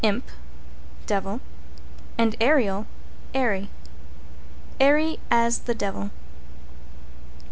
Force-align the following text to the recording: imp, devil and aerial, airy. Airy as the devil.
imp, 0.03 0.31
devil 1.05 1.39
and 2.17 2.35
aerial, 2.41 2.87
airy. 3.35 3.69
Airy 4.79 5.19
as 5.29 5.59
the 5.59 5.75
devil. 5.75 6.09